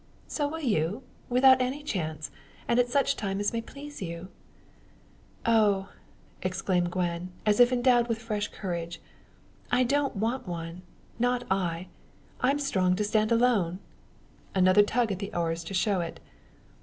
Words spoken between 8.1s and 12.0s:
fresh courage. "I don't want one not I!